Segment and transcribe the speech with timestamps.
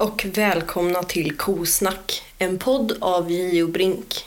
[0.00, 3.66] Och välkomna till Kosnack, en podd av J.O.
[3.66, 4.24] Brink.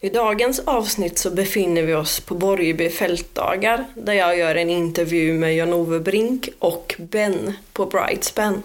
[0.00, 5.34] I dagens avsnitt så befinner vi oss på Borgeby fältdagar där jag gör en intervju
[5.34, 8.62] med Jan-Ove Brink och Ben på Brightspan.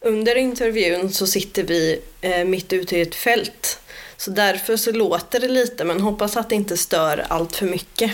[0.00, 3.80] Under intervjun så sitter vi eh, mitt ute i ett fält
[4.16, 8.10] så därför så låter det lite men hoppas att det inte stör allt för mycket.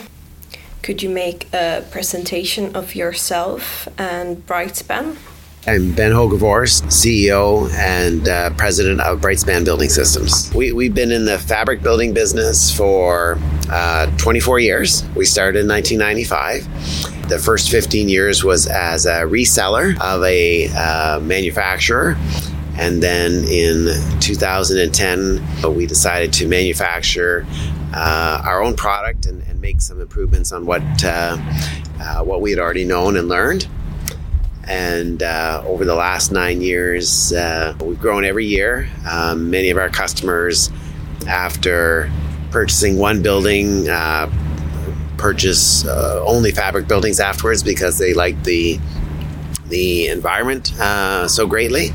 [0.83, 5.17] Could you make a presentation of yourself and Brightspan?
[5.65, 10.53] I'm Ben Hogevors, CEO and uh, president of Brightspan Building Systems.
[10.53, 13.39] We, we've been in the fabric building business for
[13.71, 15.05] uh, 24 years.
[15.15, 17.29] We started in 1995.
[17.29, 22.17] The first 15 years was as a reseller of a uh, manufacturer.
[22.77, 23.87] And then in
[24.19, 27.47] 2010, we decided to manufacture
[27.95, 31.37] uh, our own product and, and, make some improvements on what, uh,
[32.01, 33.69] uh, what we had already known and learned.
[34.69, 38.89] And uh, over the last nine years, uh, we've grown every year.
[39.11, 40.71] Um, many of our customers,
[41.27, 42.11] after
[42.51, 44.31] purchasing one building, uh,
[45.17, 48.79] purchase uh, only fabric buildings afterwards because they like the
[49.69, 51.91] the environment uh, so greatly.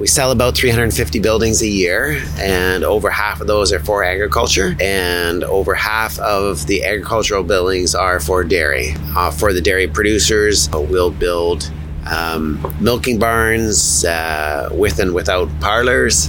[0.00, 4.76] We sell about 350 buildings a year, and over half of those are for agriculture,
[4.80, 8.94] and over half of the agricultural buildings are for dairy.
[9.16, 11.70] Uh, for the dairy producers, we'll build
[12.10, 16.26] um, milking barns uh, with and without parlors,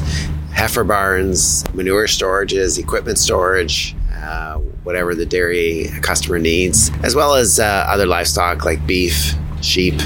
[0.52, 7.60] heifer barns, manure storages, equipment storage, uh, whatever the dairy customer needs, as well as
[7.60, 10.00] uh, other livestock like beef, sheep,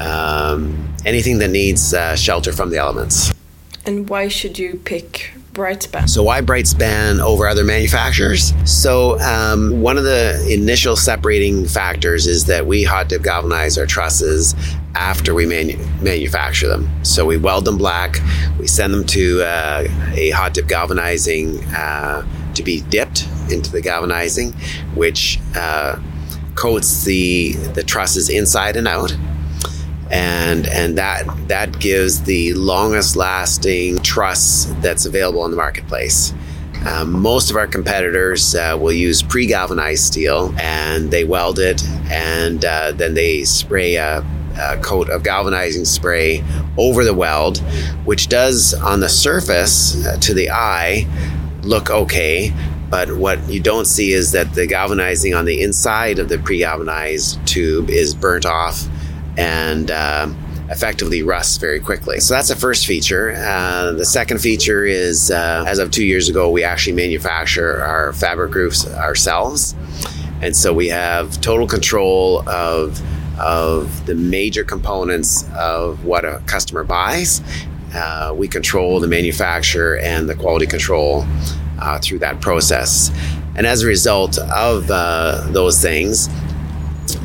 [0.00, 3.32] um, anything that needs uh, shelter from the elements.
[3.86, 6.08] And why should you pick Brightspan?
[6.08, 8.52] So why Brightspan over other manufacturers?
[8.70, 13.86] So um, one of the initial separating factors is that we hot dip galvanize our
[13.86, 14.54] trusses
[14.96, 16.90] after we manu- manufacture them.
[17.04, 18.18] So we weld them black,
[18.58, 23.80] we send them to uh, a hot dip galvanizing uh, to be dipped into the
[23.80, 24.52] galvanizing,
[24.94, 25.96] which uh,
[26.56, 29.16] coats the the trusses inside and out
[30.14, 36.32] and and that that gives the longest lasting truss that's available in the marketplace.
[36.86, 41.82] Um, most of our competitors uh, will use pre galvanized steel and they weld it
[42.10, 44.24] and uh, then they spray a,
[44.60, 46.44] a, coat of galvanizing spray
[46.76, 47.58] over the weld,
[48.04, 51.08] which does on the surface uh, to the eye
[51.62, 52.52] look okay.
[52.88, 56.58] But what you don't see is that the galvanizing on the inside of the pre
[56.58, 58.86] galvanized tube is burnt off
[59.36, 60.28] and uh,
[60.70, 62.20] effectively rusts very quickly.
[62.20, 63.32] So that's the first feature.
[63.36, 68.12] Uh, the second feature is uh, as of two years ago, we actually manufacture our
[68.12, 69.74] fabric roofs ourselves.
[70.40, 73.00] And so we have total control of,
[73.38, 77.40] of the major components of what a customer buys.
[77.94, 81.24] Uh, we control the manufacture and the quality control
[81.78, 83.10] uh, through that process.
[83.56, 86.28] And as a result of uh, those things,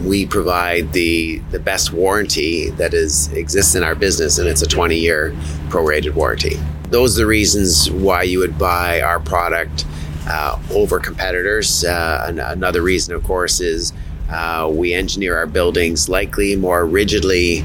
[0.04, 4.68] we provide the the best warranty that is exists in our business, and it's a
[4.68, 5.32] 20 year
[5.70, 6.58] prorated warranty.
[6.90, 9.86] Those are the reasons why you would buy our product
[10.28, 11.84] uh, over competitors.
[11.84, 13.94] Uh, another reason, of course, is
[14.30, 17.64] uh, we engineer our buildings likely more rigidly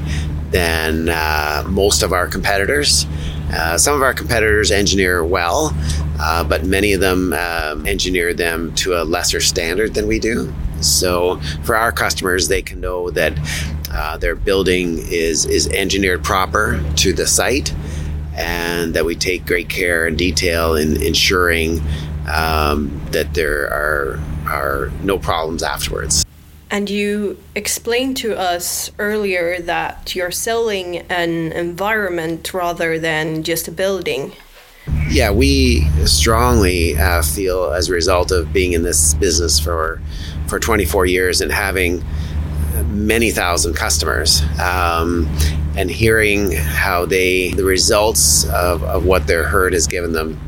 [0.51, 3.05] than uh, most of our competitors.
[3.53, 5.75] Uh, some of our competitors engineer well,
[6.19, 10.53] uh, but many of them um, engineer them to a lesser standard than we do.
[10.81, 13.33] So for our customers, they can know that
[13.91, 17.73] uh, their building is is engineered proper to the site,
[18.35, 21.81] and that we take great care and detail in ensuring
[22.31, 26.25] um, that there are are no problems afterwards.
[26.71, 33.71] And you explained to us earlier that you're selling an environment rather than just a
[33.71, 34.33] building.
[35.09, 40.01] Yeah, we strongly uh, feel as a result of being in this business for
[40.47, 42.03] for 24 years and having
[42.87, 45.27] many thousand customers um,
[45.77, 50.39] and hearing how they the results of, of what their herd has given them.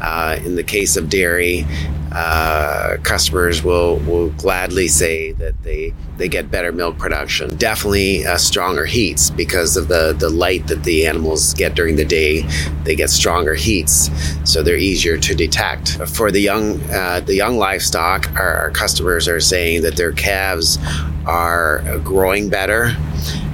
[0.00, 1.64] Uh, in the case of dairy
[2.12, 7.56] uh, customers will will gladly say that they they get better milk production.
[7.56, 12.04] Definitely uh, stronger heats because of the the light that the animals get during the
[12.04, 12.42] day.
[12.84, 14.10] They get stronger heats,
[14.44, 16.06] so they're easier to detect.
[16.08, 20.78] For the young uh, the young livestock, our, our customers are saying that their calves
[21.24, 22.94] are growing better,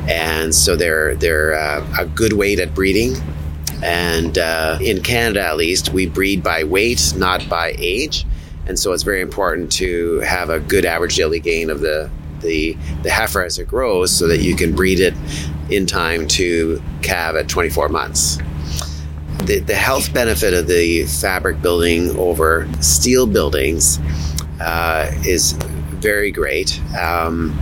[0.08, 3.14] and so they're they're uh, a good weight at breeding.
[3.84, 8.26] And uh, in Canada, at least, we breed by weight, not by age
[8.68, 12.10] and so it's very important to have a good average daily gain of the
[12.40, 15.14] the the heifer as it grows, so that you can breed it
[15.70, 18.38] in time to calve at 24 months.
[19.44, 23.98] The, the health benefit of the fabric building over steel buildings
[24.60, 25.52] uh, is
[26.00, 26.80] very great.
[26.96, 27.58] Um,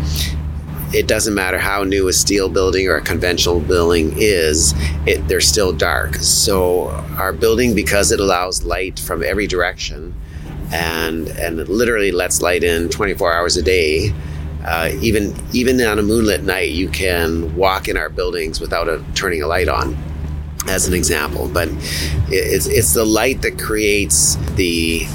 [0.95, 4.73] it doesn't matter how new a steel building or a conventional building is,
[5.07, 6.15] it, they're still dark.
[6.17, 6.89] So
[7.19, 10.15] our building, because it allows light from every direction,
[10.73, 14.13] and and it literally lets light in 24 hours a day.
[14.65, 19.03] Uh, even even on a moonlit night, you can walk in our buildings without a,
[19.15, 19.97] turning a light on,
[20.69, 21.49] as an example.
[21.49, 21.69] But
[22.29, 25.07] it's it's the light that creates the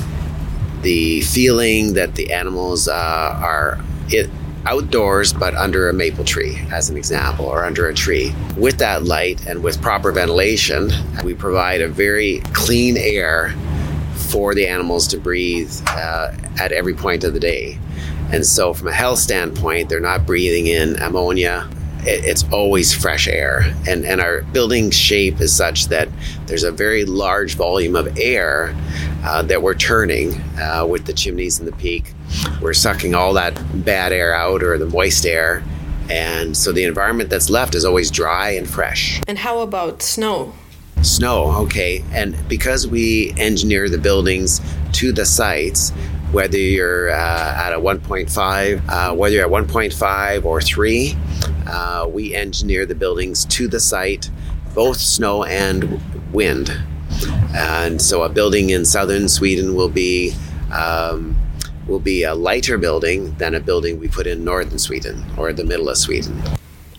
[0.82, 4.30] the feeling that the animals uh, are it,
[4.66, 9.04] outdoors but under a maple tree as an example or under a tree with that
[9.04, 10.92] light and with proper ventilation
[11.24, 13.56] we provide a very clean air
[14.22, 17.78] for the animals to breathe uh, at every point of the day
[18.32, 21.70] and so from a health standpoint they're not breathing in ammonia
[22.04, 26.10] it's always fresh air and, and our building shape is such that
[26.48, 28.76] there's a very large volume of air
[29.24, 32.16] uh, that we're turning uh, with the chimneys and the peak
[32.62, 35.64] we're sucking all that bad air out or the moist air.
[36.10, 39.22] And so the environment that's left is always dry and fresh.
[39.28, 40.54] And how about snow?
[41.02, 42.04] Snow, okay.
[42.12, 44.62] And because we engineer the buildings
[44.94, 45.92] to the sites,
[46.32, 51.18] whether you're uh, at a 1.5, uh, whether you're at 1.5 or 3,
[51.68, 54.30] uh, we engineer the buildings to the site,
[54.76, 56.00] both snow and
[56.32, 56.72] wind.
[57.54, 60.34] And so a building in southern Sweden will be
[60.72, 61.36] um,
[61.88, 65.64] will be a lighter building than a building we put in northern Sweden or the
[65.64, 66.42] middle of Sweden.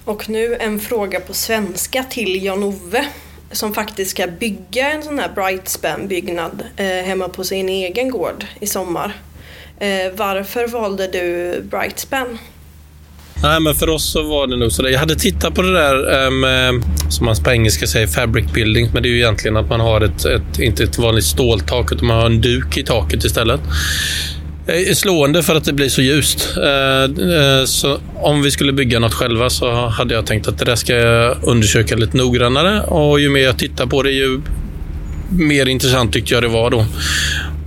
[0.05, 3.09] Och nu en fråga på svenska till Jan-Ove
[3.53, 8.67] som faktiskt ska bygga en sån här Brightspan-byggnad eh, hemma på sin egen gård i
[8.67, 9.17] sommar.
[9.79, 12.39] Eh, varför valde du Brightspan?
[13.43, 14.89] Nej, men för oss så var det nog så.
[14.89, 18.91] Jag hade tittat på det där med, som man på engelska säger, fabric building.
[18.93, 22.07] Men det är ju egentligen att man har ett, ett inte ett vanligt ståltak, utan
[22.07, 23.61] man har en duk i taket istället
[24.95, 26.57] slående för att det blir så ljust.
[26.57, 30.65] Eh, eh, så om vi skulle bygga något själva så hade jag tänkt att det
[30.65, 34.41] där ska jag undersöka lite noggrannare och ju mer jag tittar på det ju
[35.31, 36.87] mer intressant tyckte jag det var då.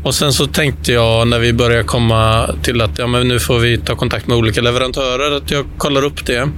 [0.06, 3.60] Och sen så tänkte jag när vi började komma till att ja, men nu får
[3.60, 6.50] vi ta kontakt med olika leverantörer, att jag kollar upp det.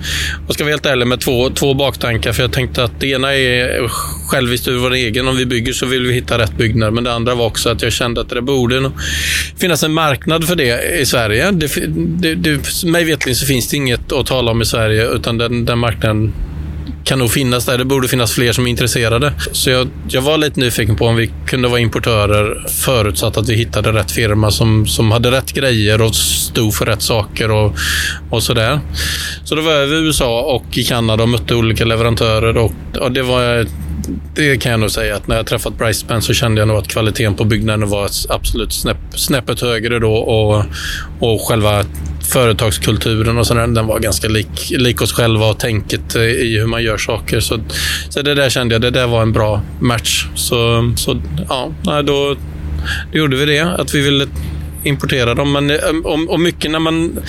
[0.48, 3.36] Och ska vara helt ärlig med två, två baktankar, för jag tänkte att det ena
[3.36, 3.88] är
[4.32, 5.28] själviskt ur vår egen.
[5.28, 6.94] Om vi bygger så vill vi hitta rätt byggnad.
[6.94, 8.92] Men det andra var också att jag kände att det borde
[9.58, 11.52] finnas en marknad för det i Sverige.
[11.52, 15.38] Det, det, det, mig vetligen så finns det inget att tala om i Sverige, utan
[15.38, 16.34] den, den marknaden
[17.08, 17.78] kan nog finnas där.
[17.78, 19.34] Det borde finnas fler som är intresserade.
[19.52, 23.56] Så jag, jag var lite nyfiken på om vi kunde vara importörer förutsatt att vi
[23.56, 27.76] hittade rätt firma som, som hade rätt grejer och stod för rätt saker och,
[28.30, 28.80] och sådär.
[29.44, 33.12] Så då var jag i USA och i Kanada och mötte olika leverantörer och, och
[33.12, 33.66] det var
[34.36, 36.88] det kan jag nog säga att när jag träffat Bryce så kände jag nog att
[36.88, 40.66] kvaliteten på byggnaden var absolut snäpp, snäppet högre då och,
[41.20, 41.86] och själva
[42.28, 46.66] företagskulturen och sådär, den var ganska lik, lik oss själva och tänket eh, i hur
[46.66, 47.40] man gör saker.
[47.40, 47.60] Så,
[48.10, 50.28] så det där kände jag, det där var en bra match.
[50.36, 52.36] Så, så ja, då, då
[53.12, 54.28] gjorde vi det, att vi ville
[54.84, 55.52] importera dem.
[55.52, 57.20] Men eh, och, och mycket när man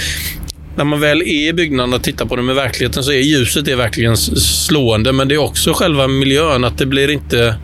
[0.78, 3.68] när man väl är i byggnaden och tittar på den med verkligheten så är ljuset
[3.68, 5.12] är verkligen slående.
[5.12, 7.54] Men det är också själva miljön, att det blir inte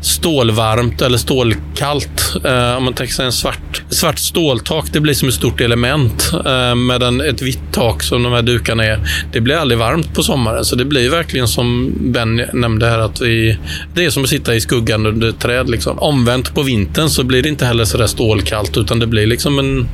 [0.00, 2.34] stålvarmt eller stålkallt.
[2.44, 6.32] Eh, om man tänker sig en svart, svart ståltak, det blir som ett stort element.
[6.46, 9.00] Eh, medan ett vitt tak som de här dukarna är,
[9.32, 10.64] det blir aldrig varmt på sommaren.
[10.64, 13.58] Så det blir verkligen som Ben nämnde här, att vi,
[13.94, 15.70] det är som att sitta i skuggan under ett träd.
[15.70, 15.98] Liksom.
[15.98, 19.58] Omvänt på vintern så blir det inte heller så där stålkallt, utan det blir liksom
[19.58, 19.88] en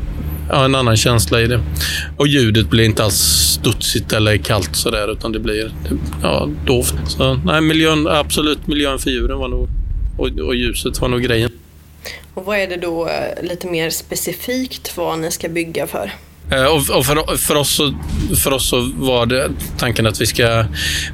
[0.49, 1.61] ja, en annan känsla i det.
[2.17, 5.73] Och ljudet blir inte alls studsigt eller kallt sådär, utan det blir
[6.23, 6.95] ja, dovt.
[7.07, 9.69] Så nej, miljön, absolut miljön för djuren var nog,
[10.19, 11.51] och, och ljuset var nog grejen.
[12.35, 16.13] Och vad är det då eh, lite mer specifikt vad ni ska bygga för?
[16.51, 17.95] Eh, och för, för, oss så,
[18.43, 20.65] för oss så var det tanken att vi ska...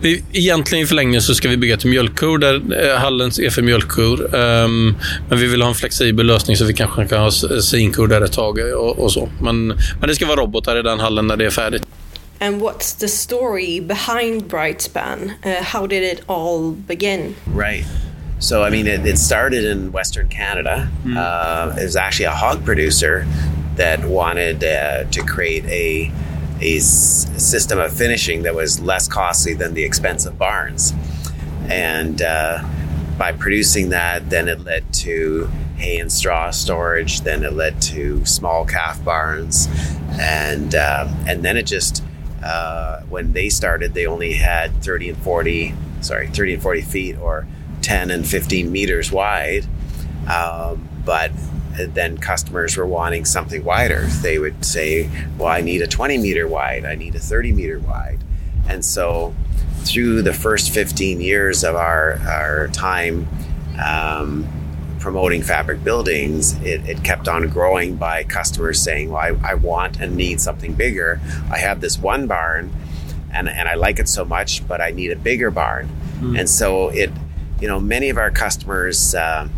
[0.00, 3.62] Vi, egentligen i förlängningen så ska vi bygga till mjölkkor, där eh, hallen är för
[3.62, 4.34] mjölkkor.
[4.34, 4.96] Um,
[5.28, 8.32] men vi vill ha en flexibel lösning så vi kanske kan ha svinkor där ett
[8.32, 9.28] tag och, och, så.
[9.42, 11.82] Men, men det ska vara robotar i den hallen när det är färdigt.
[12.40, 15.32] And what's the story behind Brightspan?
[15.46, 17.34] Uh, how did it all begin?
[17.56, 17.86] Right.
[18.44, 20.88] So, I mean, it, it started in Western Canada.
[21.04, 21.16] Mm.
[21.16, 23.26] Uh, it was actually a hog producer
[23.76, 26.12] that wanted uh, to create a,
[26.60, 30.92] a s- system of finishing that was less costly than the expensive barns.
[31.70, 32.62] And uh,
[33.18, 37.22] by producing that, then it led to hay and straw storage.
[37.22, 39.68] Then it led to small calf barns,
[40.20, 42.02] and uh, and then it just
[42.44, 45.72] Uh, when they started, they only had 30 and 40,
[46.02, 47.46] sorry, 30 and 40 feet or
[47.84, 49.66] 10 and 15 meters wide.
[50.28, 51.30] Um, but
[51.76, 54.06] then customers were wanting something wider.
[54.22, 57.78] They would say, Well, I need a 20 meter wide, I need a 30 meter
[57.78, 58.18] wide.
[58.68, 59.34] And so,
[59.82, 63.28] through the first 15 years of our, our time
[63.84, 64.48] um,
[64.98, 70.00] promoting fabric buildings, it, it, kept on growing by customers saying, Well, I, I, want
[70.00, 71.20] and need something bigger.
[71.50, 72.72] I have this one barn
[73.32, 75.88] and, and I like it so much, but I need a bigger barn.
[76.20, 76.38] Mm.
[76.38, 77.10] And so, it,
[77.60, 79.48] you know, many of our customers, uh,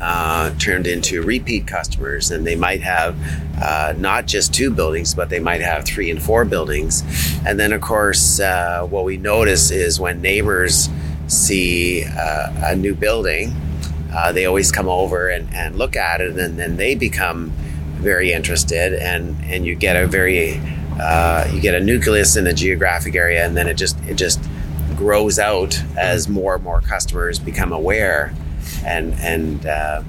[0.00, 3.16] uh, turned into repeat customers, and they might have
[3.62, 7.02] uh, not just two buildings, but they might have three and four buildings.
[7.46, 10.90] And then, of course, uh, what we notice is when neighbors
[11.28, 13.54] see uh, a new building,
[14.14, 17.50] uh, they always come over and, and look at it, and then they become
[17.94, 20.60] very interested, and and you get a very
[21.52, 24.40] you get a nucleus in a geographic area, and then it just it just
[24.96, 28.34] grows out as more and more customers become aware
[28.84, 30.02] and and uh,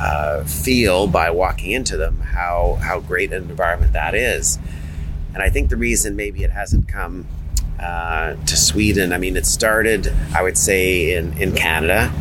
[0.00, 4.58] uh, feel by walking into them how how great an environment that is.
[5.34, 7.26] And I think the reason maybe it hasn't come
[7.80, 12.12] uh, to Sweden, I mean, it started, I would say, in in Canada,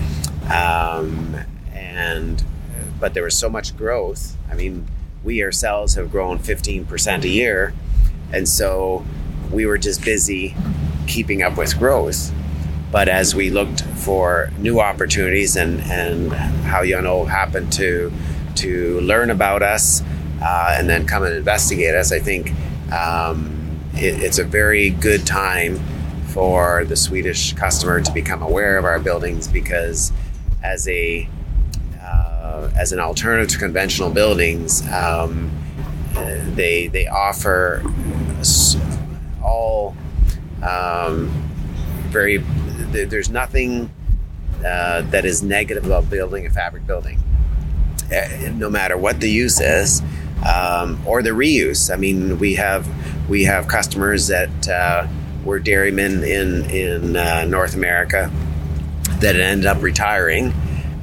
[0.54, 1.36] um,
[1.74, 2.44] and
[3.00, 4.36] but there was so much growth.
[4.50, 4.88] I mean,
[5.24, 7.74] we ourselves have grown 15% a year,
[8.34, 9.06] and so
[9.52, 10.56] we were just busy
[11.08, 12.32] keeping up with growth.
[12.92, 18.12] But as we looked for new opportunities and, and how Yano happened to
[18.56, 20.04] to learn about us
[20.42, 22.52] uh, and then come and investigate us, I think
[22.92, 25.80] um, it, it's a very good time
[26.28, 30.12] for the Swedish customer to become aware of our buildings because
[30.64, 31.28] as a
[32.02, 35.52] uh, as an alternative to conventional buildings, um,
[36.56, 37.84] they they offer
[39.44, 39.96] all
[40.64, 41.30] um,
[42.10, 42.38] very
[42.92, 43.90] there's nothing
[44.66, 47.20] uh, that is negative about building a fabric building,
[48.14, 50.02] uh, no matter what the use is
[50.46, 51.92] um, or the reuse.
[51.92, 52.88] I mean, we have
[53.30, 55.08] we have customers that uh,
[55.44, 58.32] were dairymen in in uh, North America
[59.20, 60.54] that ended up retiring.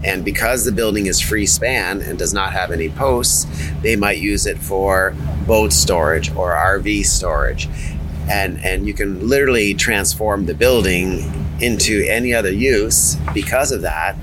[0.04, 3.46] And because the building is free span and does not have any posts,
[3.82, 5.12] they might use it for
[5.44, 7.68] boat storage or RV storage
[8.28, 14.16] and and you can literally transform the building into any other use because of that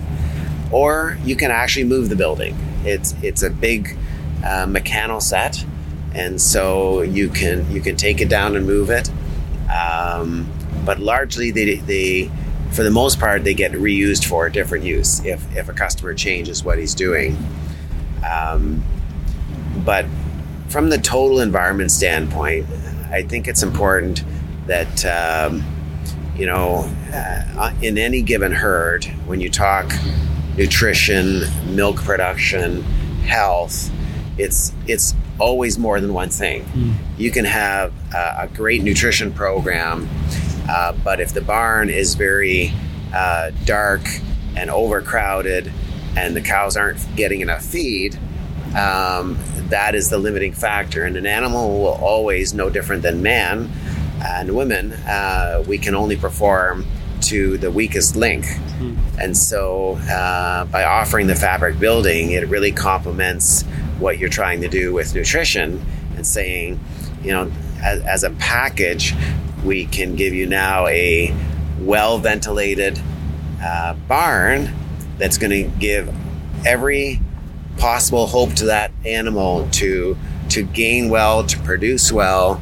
[0.72, 2.58] or you can actually move the building.
[2.84, 3.98] It's it's a big
[4.46, 5.66] uh, mechanical set
[6.14, 9.10] and so you can you can take it down and move it.
[9.70, 10.52] Um,
[10.86, 12.32] but largely they, they
[12.72, 16.14] for the most part they get reused for a different use if, if a customer
[16.14, 17.38] changes what he's doing.
[18.30, 18.84] Um,
[19.84, 20.06] but
[20.68, 22.66] from the total environment standpoint
[23.12, 24.24] I think it's important
[24.68, 25.64] that um,
[26.36, 29.94] you know uh, in any given herd, when you talk
[30.58, 31.44] nutrition,
[31.76, 32.82] milk production,
[33.24, 33.92] health,
[34.38, 36.64] it's it's always more than one thing.
[36.64, 36.94] Mm.
[37.18, 40.08] You can have a, a great nutrition program,
[40.70, 42.74] uh, but if the barn is very
[43.14, 44.02] uh, dark
[44.56, 45.72] and overcrowded,
[46.16, 48.18] and the cows aren't getting enough feed,
[48.76, 49.38] um,
[49.70, 51.04] that is the limiting factor.
[51.04, 53.70] And an animal will always, no different than man
[54.24, 56.86] and women, uh, we can only perform
[57.22, 58.46] to the weakest link.
[58.46, 58.98] Mm.
[59.20, 63.64] And so uh, by offering the fabric building, it really complements
[64.00, 65.84] what you're trying to do with nutrition
[66.16, 66.80] and saying,
[67.24, 67.52] you know,
[67.82, 69.16] as, as a package,
[69.64, 71.36] we can give you now a
[71.80, 73.00] well ventilated
[73.62, 74.74] uh, barn
[75.18, 76.14] that's going to give
[76.66, 77.20] every
[77.78, 80.18] possible hope to that animal to
[80.50, 82.62] to gain well, to produce well,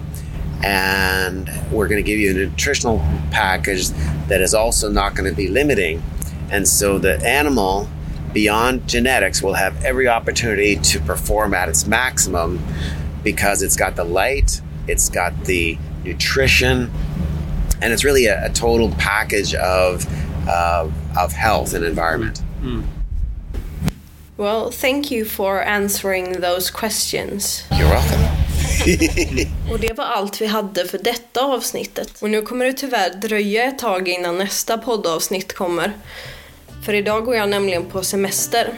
[0.64, 3.00] and we're going to give you a nutritional
[3.32, 3.90] package
[4.30, 6.02] that is also not going to be limiting.
[6.50, 7.90] And so the animal
[8.32, 12.64] beyond genetics will have every opportunity to perform at its maximum
[13.24, 16.92] because it's got the light, it's got the nutrition,
[17.82, 20.06] and it's really a, a total package of,
[20.48, 22.42] uh, of health and environment.
[22.62, 22.86] Mm.
[24.38, 27.64] Well, thank you for answering those questions.
[27.70, 28.34] You're welcome.
[29.72, 32.22] och det var allt vi hade för detta avsnittet.
[32.22, 35.92] Och nu kommer det tyvärr dröja ett tag innan nästa poddavsnitt kommer.
[36.86, 38.74] För idag går jag nämligen på semester.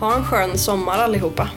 [0.00, 1.50] Ha en skön sommar allihopa.